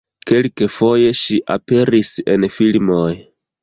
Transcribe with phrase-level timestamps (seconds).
[0.29, 3.09] Kelkfoje ŝi aperis en filmoj.